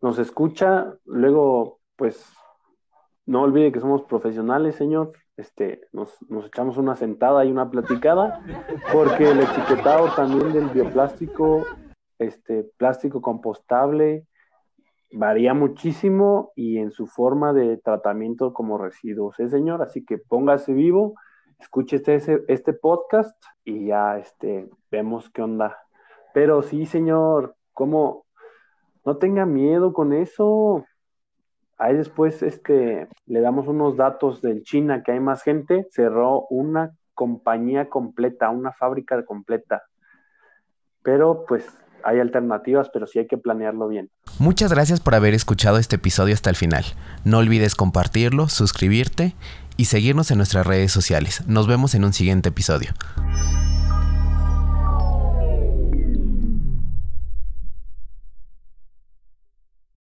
nos 0.00 0.18
escucha, 0.18 0.94
luego 1.04 1.78
pues 1.96 2.34
no 3.26 3.42
olvide 3.42 3.72
que 3.72 3.80
somos 3.80 4.02
profesionales, 4.02 4.74
señor. 4.74 5.12
Este, 5.36 5.80
nos, 5.92 6.18
echamos 6.46 6.76
una 6.76 6.94
sentada 6.94 7.44
y 7.44 7.50
una 7.50 7.70
platicada, 7.70 8.44
porque 8.92 9.30
el 9.30 9.40
etiquetado 9.40 10.08
también 10.14 10.52
del 10.52 10.68
bioplástico, 10.68 11.64
este, 12.18 12.64
plástico 12.76 13.22
compostable, 13.22 14.26
varía 15.12 15.54
muchísimo 15.54 16.52
y 16.56 16.78
en 16.78 16.90
su 16.90 17.06
forma 17.06 17.52
de 17.52 17.76
tratamiento 17.76 18.52
como 18.52 18.78
residuos, 18.78 19.38
¿eh, 19.40 19.48
señor? 19.48 19.82
Así 19.82 20.04
que 20.04 20.18
póngase 20.18 20.72
vivo, 20.72 21.14
escuche 21.58 21.96
este, 21.96 22.42
este 22.48 22.72
podcast 22.72 23.36
y 23.64 23.86
ya 23.86 24.18
este, 24.18 24.68
vemos 24.90 25.30
qué 25.30 25.42
onda. 25.42 25.78
Pero 26.32 26.62
sí, 26.62 26.86
señor, 26.86 27.56
¿cómo? 27.72 28.26
No 29.04 29.18
tenga 29.18 29.46
miedo 29.46 29.92
con 29.92 30.12
eso. 30.12 30.84
Ahí 31.76 31.96
después 31.96 32.42
este, 32.42 33.08
le 33.26 33.40
damos 33.40 33.66
unos 33.66 33.96
datos 33.96 34.40
del 34.40 34.62
China, 34.62 35.02
que 35.02 35.12
hay 35.12 35.20
más 35.20 35.42
gente, 35.42 35.86
cerró 35.90 36.46
una 36.48 36.96
compañía 37.14 37.88
completa, 37.88 38.50
una 38.50 38.72
fábrica 38.72 39.24
completa. 39.24 39.82
Pero 41.02 41.44
pues 41.46 41.66
hay 42.04 42.20
alternativas, 42.20 42.88
pero 42.92 43.06
sí 43.06 43.18
hay 43.18 43.26
que 43.26 43.38
planearlo 43.38 43.88
bien. 43.88 44.10
Muchas 44.38 44.72
gracias 44.72 45.00
por 45.00 45.14
haber 45.14 45.34
escuchado 45.34 45.78
este 45.78 45.96
episodio 45.96 46.34
hasta 46.34 46.50
el 46.50 46.56
final. 46.56 46.84
No 47.24 47.38
olvides 47.38 47.74
compartirlo, 47.74 48.48
suscribirte 48.48 49.34
y 49.76 49.86
seguirnos 49.86 50.30
en 50.30 50.38
nuestras 50.38 50.66
redes 50.66 50.92
sociales. 50.92 51.42
Nos 51.46 51.66
vemos 51.66 51.94
en 51.94 52.04
un 52.04 52.12
siguiente 52.12 52.50
episodio. 52.50 52.92